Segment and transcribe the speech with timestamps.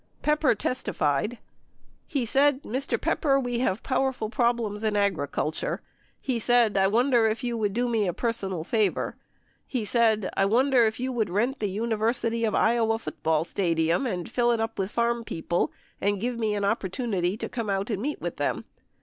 [0.23, 1.37] Pepper testified,"...
[2.07, 2.99] he said, 'Mr.
[2.99, 5.79] Pepper, we have powerful problems in agriculture...,'
[6.29, 9.15] he said, 'I wonder if you would do me a personal favor...,'
[9.77, 14.27] he said, 'I wonder if you would rent the University of Iowa football stadium and
[14.27, 15.71] fill it with farm people
[16.01, 18.65] and give me an opportunity to come out and meet with (them)